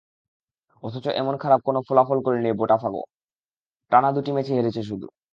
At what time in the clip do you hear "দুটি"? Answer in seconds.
4.11-4.31